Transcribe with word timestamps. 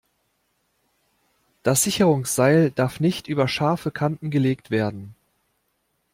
Das 1.61 1.83
Sicherungsseil 1.83 2.71
darf 2.71 2.99
nicht 2.99 3.27
über 3.27 3.47
scharfe 3.47 3.91
Kanten 3.91 4.31
gelegt 4.31 4.71
werden. 4.71 5.13